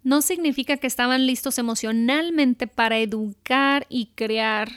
[0.04, 4.70] no significa que estaban listos emocionalmente para educar y crear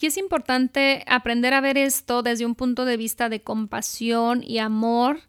[0.00, 4.58] y es importante aprender a ver esto desde un punto de vista de compasión y
[4.58, 5.20] amor.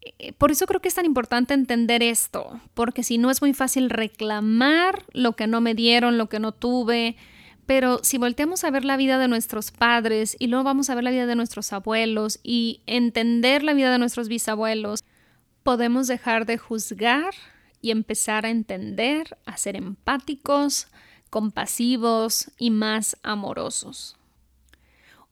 [0.00, 3.52] Eh, por eso creo que es tan importante entender esto, porque si no es muy
[3.52, 7.16] fácil reclamar lo que no me dieron, lo que no tuve,
[7.66, 11.04] pero si volteamos a ver la vida de nuestros padres y luego vamos a ver
[11.04, 15.04] la vida de nuestros abuelos y entender la vida de nuestros bisabuelos,
[15.62, 17.34] podemos dejar de juzgar
[17.82, 20.88] y empezar a entender, a ser empáticos,
[21.30, 24.16] compasivos y más amorosos.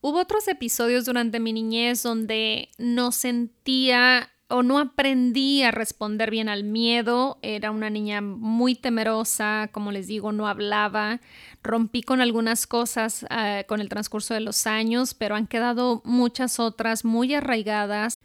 [0.01, 6.49] Hubo otros episodios durante mi niñez donde no sentía o no aprendí a responder bien
[6.49, 7.39] al miedo.
[7.43, 11.21] Era una niña muy temerosa, como les digo, no hablaba.
[11.63, 16.61] Rompí con algunas cosas uh, con el transcurso de los años, pero han quedado muchas
[16.61, 18.19] otras muy arraigadas.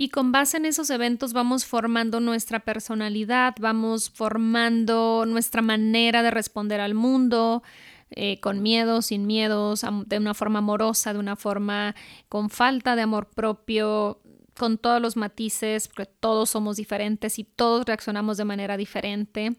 [0.00, 6.30] Y con base en esos eventos vamos formando nuestra personalidad, vamos formando nuestra manera de
[6.30, 7.64] responder al mundo,
[8.12, 11.96] eh, con miedos, sin miedos, de una forma amorosa, de una forma
[12.28, 14.20] con falta de amor propio,
[14.56, 19.56] con todos los matices, porque todos somos diferentes y todos reaccionamos de manera diferente.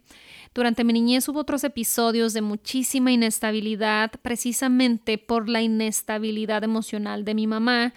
[0.56, 7.36] Durante mi niñez hubo otros episodios de muchísima inestabilidad, precisamente por la inestabilidad emocional de
[7.36, 7.93] mi mamá,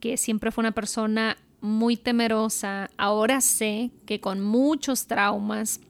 [0.00, 2.90] que siempre fue una persona muy temerosa.
[2.96, 5.80] Ahora sé que con muchos traumas,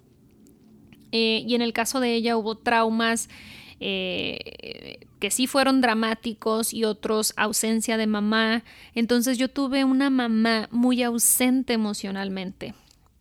[1.12, 3.29] eh, y en el caso de ella hubo traumas
[3.79, 8.65] eh, que sí fueron dramáticos y otros ausencia de mamá.
[8.95, 12.75] Entonces yo tuve una mamá muy ausente emocionalmente.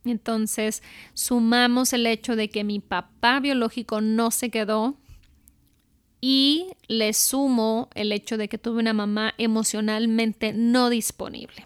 [0.05, 4.97] Entonces sumamos el hecho de que mi papá biológico no se quedó
[6.21, 11.65] y le sumo el hecho de que tuve una mamá emocionalmente no disponible.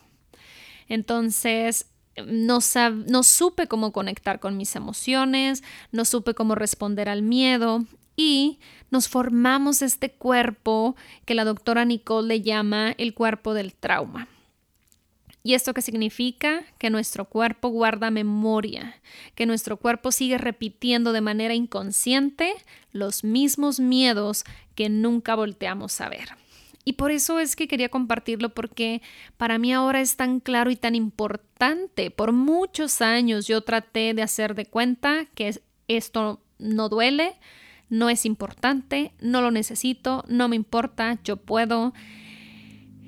[0.90, 1.86] Entonces
[2.26, 2.60] no,
[3.08, 8.60] no, supe cómo conectar con mis emociones, no supe cómo responder al miedo y
[8.92, 14.28] nos formamos este cuerpo que la doctora Nicole le llama el cuerpo del trauma.
[15.42, 16.66] ¿Y esto qué significa?
[16.78, 19.00] Que nuestro cuerpo guarda memoria,
[19.36, 22.54] que nuestro cuerpo sigue repitiendo de manera inconsciente
[22.92, 24.44] los mismos miedos
[24.76, 26.30] que nunca volteamos a ver.
[26.90, 29.04] Y por eso es que quería compartirlo porque
[29.38, 32.10] para mí ahora es tan claro y tan importante.
[32.10, 37.36] Por muchos años yo traté de hacer de cuenta que esto no duele,
[37.90, 41.94] no es importante, no lo necesito, no me importa, yo puedo.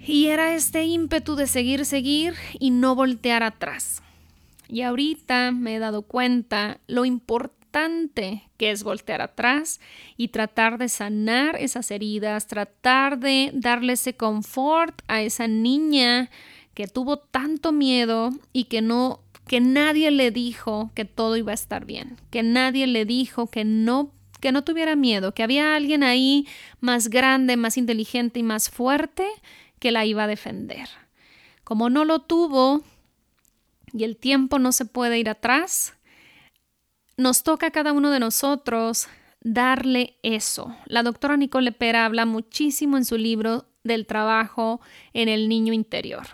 [0.06, 4.04] Y era este ímpetu de seguir, seguir y no voltear atrás.
[4.70, 9.80] Y ahorita me he dado cuenta lo importante que es voltear atrás
[10.18, 16.30] y tratar de sanar esas heridas, tratar de darle ese confort a esa niña
[16.74, 21.56] que tuvo tanto miedo y que no que nadie le dijo que todo iba a
[21.56, 26.04] estar bien, que nadie le dijo que no que no tuviera miedo, que había alguien
[26.04, 26.48] ahí
[26.80, 29.28] más grande, más inteligente y más fuerte
[29.80, 30.90] que la iba a defender.
[31.64, 32.82] Como no lo tuvo
[33.94, 35.96] y el tiempo no se puede ir atrás,
[37.18, 39.08] nos toca a cada uno de nosotros
[39.42, 40.76] darle eso.
[40.86, 44.82] La doctora Nicole Pera habla muchísimo en su libro del trabajo
[45.14, 46.28] en el niño interior.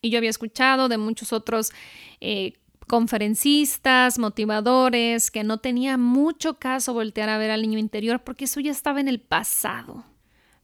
[0.00, 1.72] Y yo había escuchado de muchos otros
[2.20, 2.52] eh,
[2.86, 8.60] conferencistas, motivadores, que no tenía mucho caso voltear a ver al niño interior porque eso
[8.60, 10.04] ya estaba en el pasado.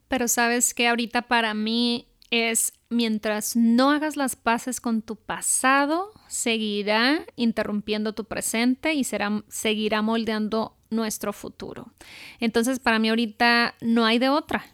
[0.08, 2.06] Pero sabes que ahorita para mí
[2.42, 9.42] es mientras no hagas las paces con tu pasado, seguirá interrumpiendo tu presente y será,
[9.48, 11.92] seguirá moldeando nuestro futuro.
[12.40, 14.64] Entonces para mí ahorita no hay de otra.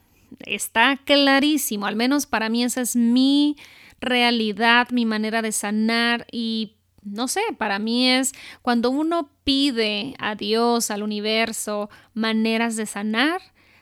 [0.40, 3.56] Está clarísimo, al menos para mí esa es mi
[4.00, 10.34] realidad, mi manera de sanar y no sé, para mí es cuando uno pide a
[10.34, 13.40] Dios, al universo, maneras de sanar,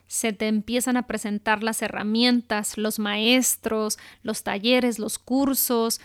[0.09, 6.01] se te empiezan a presentar las herramientas, los maestros, los talleres, los cursos,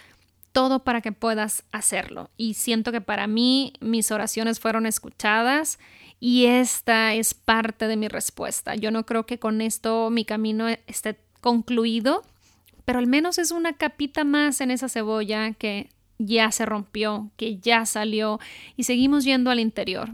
[0.52, 2.30] todo para que puedas hacerlo.
[2.38, 5.80] Y siento que para mí mis oraciones fueron escuchadas
[6.20, 8.76] y esta es parte de mi respuesta.
[8.76, 12.24] Yo no creo que con esto mi camino esté concluido,
[12.86, 15.90] pero al menos es una capita más en esa cebolla que
[16.20, 18.40] ya se rompió, que ya salió
[18.78, 20.12] y seguimos yendo al interior.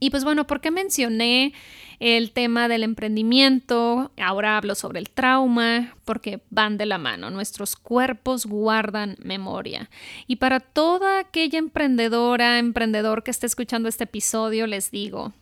[0.00, 1.52] Y pues bueno, ¿por qué mencioné
[2.00, 4.12] el tema del emprendimiento?
[4.20, 7.30] Ahora hablo sobre el trauma, porque van de la mano.
[7.30, 9.90] Nuestros cuerpos guardan memoria.
[10.26, 15.32] Y para toda aquella emprendedora, emprendedor que esté escuchando este episodio, les digo,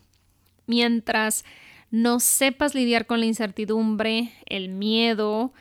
[0.65, 1.45] mientras
[1.91, 5.53] no sepas lidiar con la incertidumbre, el miedo,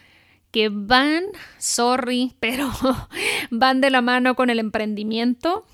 [0.51, 1.25] que van,
[1.59, 2.71] sorry, pero
[3.51, 5.67] van de la mano con el emprendimiento,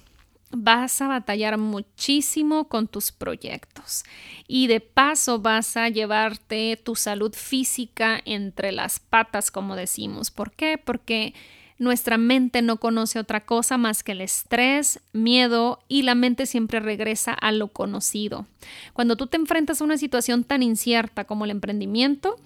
[0.52, 4.04] vas a batallar muchísimo con tus proyectos
[4.46, 10.30] y de paso vas a llevarte tu salud física entre las patas, como decimos.
[10.30, 10.78] ¿Por qué?
[10.78, 11.34] Porque
[11.78, 16.80] nuestra mente no conoce otra cosa más que el estrés, miedo y la mente siempre
[16.80, 18.46] regresa a lo conocido.
[18.92, 22.36] Cuando tú te enfrentas a una situación tan incierta como el emprendimiento,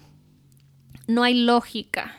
[1.07, 2.15] no hay lógica,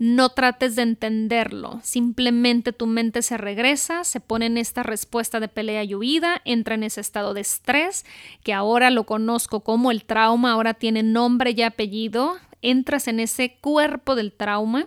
[0.00, 5.48] no trates de entenderlo, simplemente tu mente se regresa, se pone en esta respuesta de
[5.48, 8.06] pelea y huida, entra en ese estado de estrés,
[8.42, 13.58] que ahora lo conozco como el trauma, ahora tiene nombre y apellido, entras en ese
[13.60, 14.86] cuerpo del trauma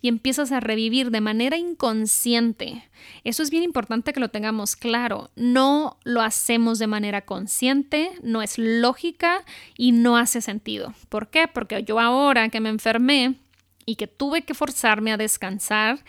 [0.00, 2.88] y empiezas a revivir de manera inconsciente.
[3.22, 5.30] Eso es bien importante que lo tengamos claro.
[5.36, 9.44] No lo hacemos de manera consciente, no es lógica
[9.76, 10.94] y no hace sentido.
[11.10, 11.48] ¿Por qué?
[11.48, 13.36] Porque yo ahora que me enfermé
[13.86, 16.04] y que tuve que forzarme a descansar,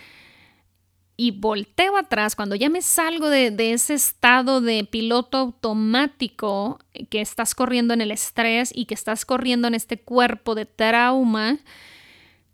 [1.18, 7.56] y volteo atrás, cuando ya me salgo de, ese estado de piloto automático que estás
[7.56, 11.60] corriendo en el estrés y que estás corriendo en este cuerpo de trauma,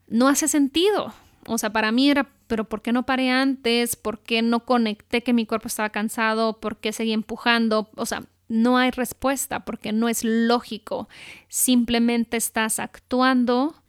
[0.07, 1.11] no hace sentido.
[1.47, 3.95] O sea, para mí era, pero ¿por qué no paré antes?
[3.95, 6.59] ¿Por qué no conecté que mi cuerpo estaba cansado?
[6.59, 7.89] ¿Por qué seguí empujando?
[7.95, 11.09] O sea, no hay respuesta porque no es lógico.
[11.47, 13.80] Simplemente estás actuando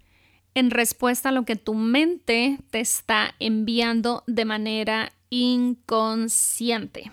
[0.55, 7.11] en respuesta a lo que tu mente te está enviando de manera inconsciente.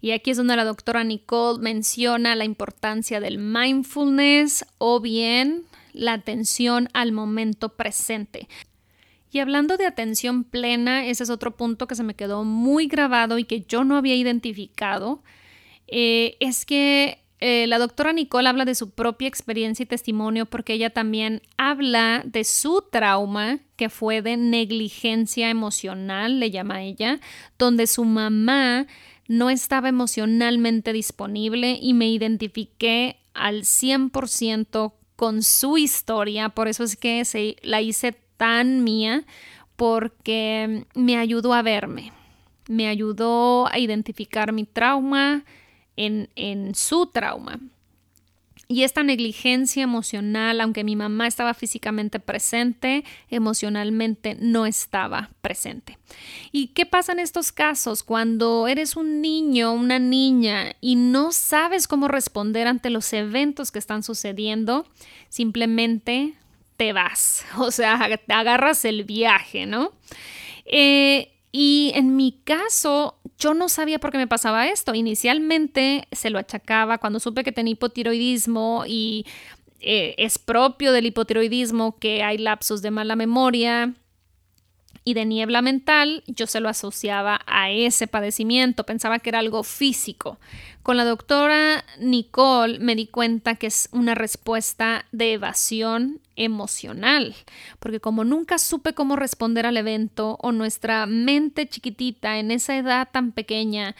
[0.00, 6.12] Y aquí es donde la doctora Nicole menciona la importancia del mindfulness o bien la
[6.12, 8.48] atención al momento presente.
[9.30, 13.38] Y hablando de atención plena, ese es otro punto que se me quedó muy grabado
[13.38, 15.22] y que yo no había identificado,
[15.88, 20.74] eh, es que eh, la doctora Nicole habla de su propia experiencia y testimonio porque
[20.74, 27.20] ella también habla de su trauma que fue de negligencia emocional, le llama ella,
[27.58, 28.86] donde su mamá
[29.26, 36.96] no estaba emocionalmente disponible y me identifiqué al 100% con su historia, por eso es
[36.96, 39.24] que la hice tan mía,
[39.76, 42.12] porque me ayudó a verme,
[42.68, 45.44] me ayudó a identificar mi trauma,
[45.96, 47.60] en, su trauma.
[48.66, 55.98] Y esta negligencia emocional, aunque mi mamá estaba físicamente presente, emocionalmente no estaba presente.
[56.50, 61.86] ¿Y qué pasa en estos casos cuando eres un niño, una niña y no sabes
[61.86, 64.86] cómo responder ante los eventos que están sucediendo?
[65.28, 66.34] Simplemente
[66.78, 69.92] te vas, o sea, te agarras el viaje, ¿no?
[70.64, 74.94] Eh, y en mi caso, yo no sabía por qué me pasaba esto.
[74.94, 79.26] Inicialmente se lo achacaba cuando supe que tenía hipotiroidismo y
[79.80, 83.94] eh, es propio del hipotiroidismo que hay lapsos de mala memoria
[85.04, 89.62] y de niebla mental, yo se lo asociaba a ese padecimiento, pensaba que era algo
[89.62, 90.38] físico.
[90.82, 97.34] Con la doctora Nicole me di cuenta que es una respuesta de evasión emocional,
[97.78, 103.08] porque como nunca supe cómo responder al evento o nuestra mente chiquitita en esa edad
[103.12, 103.94] tan pequeña,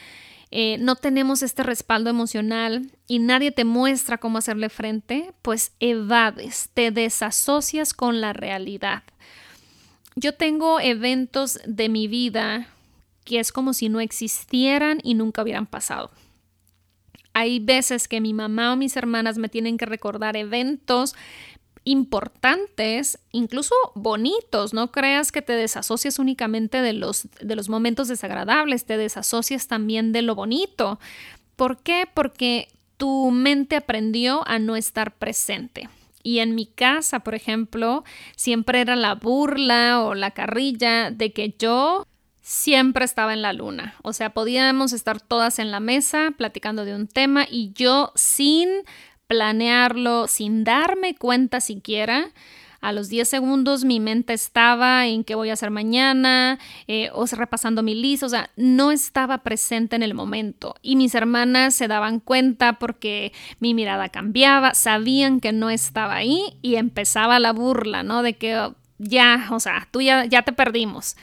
[0.50, 6.70] eh, no tenemos este respaldo emocional y nadie te muestra cómo hacerle frente, pues evades,
[6.74, 9.02] te desasocias con la realidad.
[10.16, 12.68] Yo tengo eventos de mi vida
[13.24, 16.10] que es como si no existieran y nunca hubieran pasado.
[17.32, 21.14] Hay veces que mi mamá o mis hermanas me tienen que recordar eventos
[21.84, 24.72] importantes, incluso bonitos.
[24.72, 30.12] No creas que te desasocias únicamente de los, de los momentos desagradables, te desasocias también
[30.12, 31.00] de lo bonito.
[31.56, 32.08] ¿Por qué?
[32.12, 35.88] Porque tu mente aprendió a no estar presente.
[36.24, 38.02] Y en mi casa, por ejemplo,
[38.34, 42.06] siempre era la burla o la carrilla de que yo
[42.40, 43.94] siempre estaba en la luna.
[44.02, 48.68] O sea, podíamos estar todas en la mesa platicando de un tema y yo sin
[49.26, 52.32] planearlo, sin darme cuenta siquiera,
[52.84, 57.24] a los 10 segundos mi mente estaba en qué voy a hacer mañana, eh, o
[57.24, 60.74] repasando mi lista, o sea, no estaba presente en el momento.
[60.82, 66.58] Y mis hermanas se daban cuenta porque mi mirada cambiaba, sabían que no estaba ahí
[66.60, 68.22] y empezaba la burla, ¿no?
[68.22, 71.16] De que oh, ya, o sea, tú ya, ya te perdimos.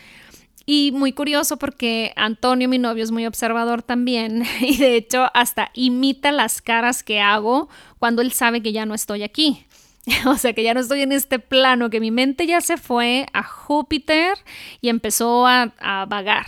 [0.66, 5.70] Y muy curioso porque Antonio, mi novio, es muy observador también y de hecho hasta
[5.76, 9.68] imita las caras que hago cuando él sabe que ya no estoy aquí.
[10.26, 13.26] O sea que ya no estoy en este plano, que mi mente ya se fue
[13.34, 14.38] a Júpiter
[14.82, 15.74] y empezó a,
[16.08, 16.48] vagar.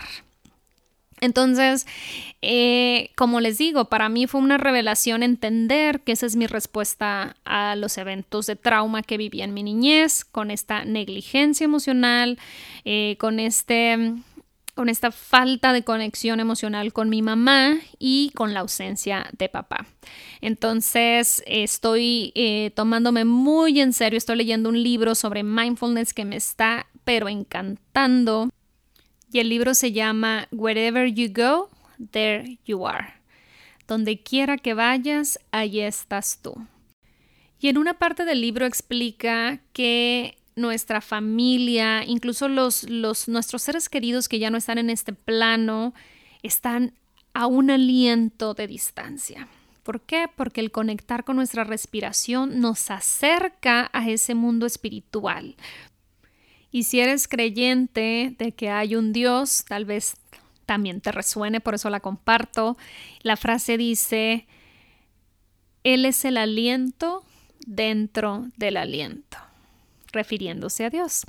[1.22, 1.88] Entonces,
[2.42, 7.38] eh, como les digo, para mí fue una revelación entender que esa es mi respuesta
[7.46, 12.40] a los eventos de trauma que viví en mi niñez, con esta negligencia emocional,
[12.84, 14.16] eh, con este
[14.76, 19.86] con esta falta de conexión emocional con mi mamá y con la ausencia de papá.
[20.42, 26.36] Entonces estoy eh, tomándome muy en serio, estoy leyendo un libro sobre mindfulness que me
[26.36, 28.50] está pero encantando
[29.34, 31.70] y el libro se llama Wherever You Go,
[32.12, 33.16] There You Are.
[33.88, 36.56] Donde quiera que vayas, allí estás tú.
[37.60, 43.90] Y en una parte del libro explica que nuestra familia, incluso los, los, nuestros seres
[43.90, 45.94] queridos que ya no están en este plano,
[46.42, 46.94] están
[47.34, 49.48] a un aliento de distancia.
[49.84, 50.28] ¿Por qué?
[50.34, 55.56] Porque el conectar con nuestra respiración nos acerca a ese mundo espiritual.
[56.72, 60.16] Y si eres creyente de que hay un Dios, tal vez
[60.66, 62.78] también te resuene, por eso la comparto.
[63.22, 64.48] La frase dice,
[65.84, 67.24] Él es el aliento
[67.66, 69.38] dentro del aliento
[70.14, 71.26] refiriéndose a Dios.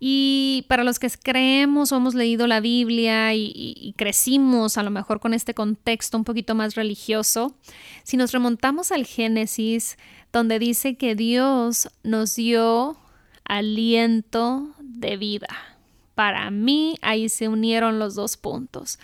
[0.00, 5.20] Y para los que creemos o hemos leído la Biblia y, crecimos a lo mejor
[5.20, 7.54] con este contexto un poquito más religioso,
[8.02, 9.96] si nos remontamos al Génesis,
[10.32, 12.96] donde dice que Dios nos dio
[13.44, 15.48] aliento de vida.
[16.14, 18.98] Para mí ahí se unieron los dos puntos.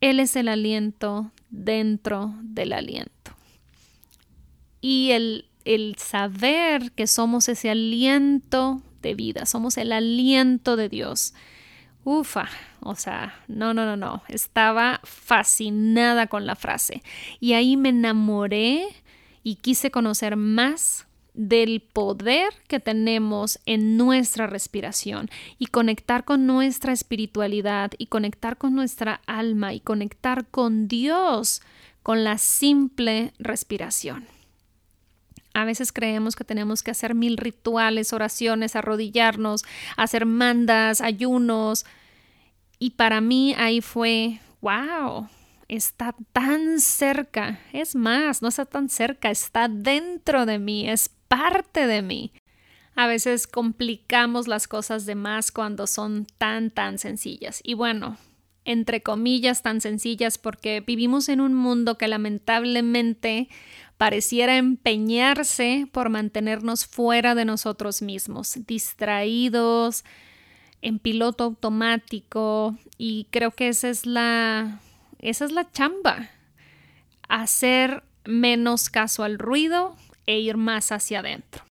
[0.00, 3.32] Él es el aliento dentro del aliento.
[4.80, 11.34] Y el el saber que somos ese aliento de vida, somos el aliento de Dios.
[12.04, 12.48] Ufa,
[12.80, 17.02] o sea, no, no, no, no, estaba fascinada con la frase
[17.38, 18.86] y ahí me enamoré
[19.42, 26.94] y quise conocer más del poder que tenemos en nuestra respiración y conectar con nuestra
[26.94, 31.60] espiritualidad y conectar con nuestra alma y conectar con Dios
[32.02, 34.37] con la simple respiración.
[35.54, 39.64] A veces creemos que tenemos que hacer mil rituales, oraciones, arrodillarnos,
[39.96, 41.84] hacer mandas, ayunos.
[42.78, 45.28] Y para mí ahí fue, wow,
[45.68, 47.60] está tan cerca.
[47.72, 52.32] Es más, no está tan cerca, está dentro de mí, es parte de mí.
[52.94, 57.60] A veces complicamos las cosas de más cuando son tan, tan sencillas.
[57.62, 58.16] Y bueno,
[58.64, 63.48] entre comillas, tan sencillas porque vivimos en un mundo que lamentablemente
[63.98, 70.04] pareciera empeñarse por mantenernos fuera de nosotros mismos, distraídos,
[70.80, 74.80] en piloto automático y creo que esa es la
[75.18, 76.30] esa es la chamba,
[77.28, 79.96] hacer menos caso al ruido
[80.26, 81.64] e ir más hacia adentro.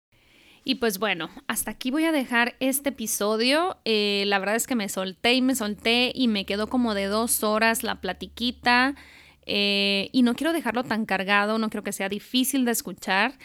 [0.64, 3.76] Y pues bueno, hasta aquí voy a dejar este episodio.
[3.84, 7.06] Eh, la verdad es que me solté y me solté y me quedó como de
[7.06, 8.96] dos horas la platiquita.
[9.46, 13.38] Eh, y no quiero dejarlo tan cargado, no creo que sea difícil de escuchar.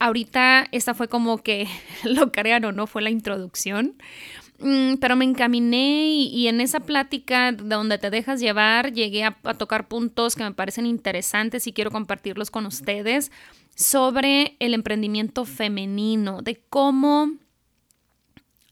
[0.00, 1.68] Ahorita esta fue como que,
[2.04, 3.94] lo crean o no, fue la introducción.
[4.58, 9.54] Mm, pero me encaminé y, en esa plática donde te dejas llevar llegué a, a
[9.54, 13.32] tocar puntos que me parecen interesantes y quiero compartirlos con ustedes
[13.74, 17.32] sobre el emprendimiento femenino, de cómo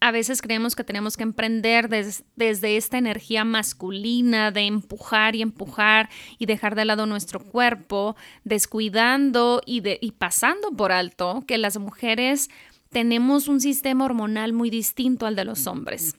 [0.03, 6.11] a veces creemos que tenemos que emprender desde esta energía masculina de empujar y empujar
[6.41, 12.51] y dejar de lado nuestro cuerpo, descuidando y, y pasando por alto que las mujeres
[12.91, 16.17] tenemos un sistema hormonal muy distinto al de los hombres.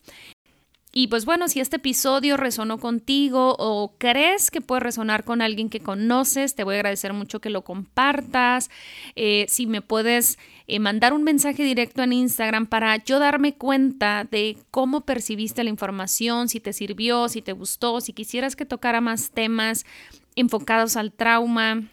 [0.95, 5.71] Y pues bueno, si este episodio resonó contigo o crees que puede resonar con alguien
[5.71, 8.69] que conoces, te voy a agradecer mucho que lo compartas.
[9.15, 10.37] Eh, si me puedes
[10.67, 15.71] eh, mandar un mensaje directo en Instagram para yo darme cuenta de cómo percibiste la
[15.71, 19.87] información, si te sirvió, si te gustó, si quisieras que tocara más temas
[20.35, 21.89] enfocados al trauma.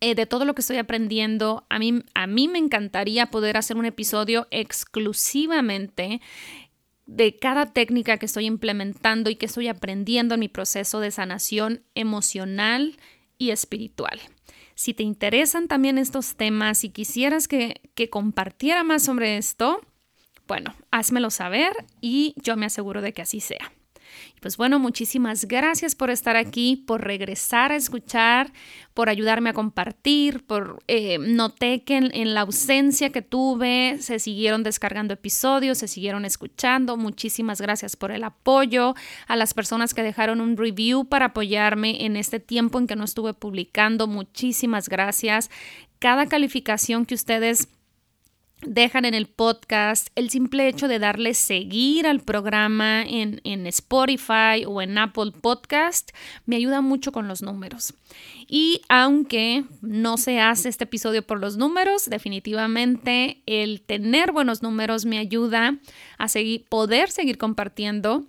[0.00, 3.78] Eh, de todo lo que estoy aprendiendo, a mí, a mí me encantaría poder hacer
[3.78, 6.20] un episodio exclusivamente
[7.06, 11.82] de cada técnica que estoy implementando y que estoy aprendiendo en mi proceso de sanación
[11.94, 12.96] emocional
[13.38, 14.20] y espiritual.
[14.74, 19.80] Si te interesan también estos temas y quisieras que, que compartiera más sobre esto,
[20.46, 23.72] bueno, házmelo saber y yo me aseguro de que así sea.
[24.46, 28.52] Pues bueno, muchísimas gracias por estar aquí, por regresar a escuchar,
[28.94, 34.62] por ayudarme a compartir, por eh, noté que en, la ausencia que tuve se siguieron
[34.62, 36.96] descargando episodios, se siguieron escuchando.
[36.96, 38.94] Muchísimas gracias por el apoyo,
[39.26, 43.02] a las personas que dejaron un review para apoyarme en este tiempo en que no
[43.02, 44.06] estuve publicando.
[44.06, 45.50] Muchísimas gracias.
[45.98, 47.66] Cada calificación que ustedes
[48.62, 54.64] dejan en el podcast, el simple hecho de darle seguir al programa en, en, Spotify
[54.66, 56.10] o en Apple Podcast
[56.46, 57.94] me ayuda mucho con los números.
[58.48, 65.04] Y aunque no se hace este episodio por los números, definitivamente el tener buenos números
[65.04, 65.76] me ayuda
[66.16, 68.24] a seguir, poder seguir compartiendo.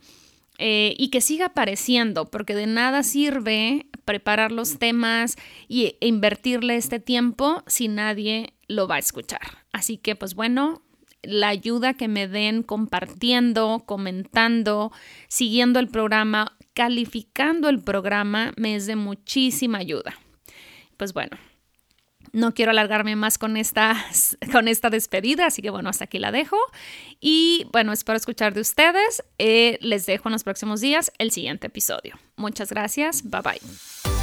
[0.59, 5.35] Eh, y que siga apareciendo, porque de nada sirve preparar los temas
[5.67, 9.65] y, e invertirle este tiempo si nadie lo va a escuchar.
[9.71, 10.81] Así que pues bueno,
[11.21, 14.91] la ayuda que me den compartiendo, comentando,
[15.27, 20.17] siguiendo el programa, calificando el programa, me es de muchísima ayuda.
[20.95, 21.37] Pues bueno,
[22.33, 23.95] no quiero alargarme más con esta,
[24.51, 26.57] con esta despedida, así que bueno, hasta aquí la dejo.
[27.19, 29.23] Y bueno, espero escuchar de ustedes.
[29.37, 32.17] Eh, les dejo en los próximos días el siguiente episodio.
[32.35, 33.23] Muchas gracias.
[33.23, 34.16] Bye bye.